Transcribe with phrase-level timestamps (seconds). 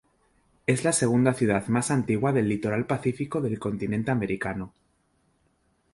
[0.65, 4.73] Es la segunda ciudad más antigua del litoral Pacífico del continente americano.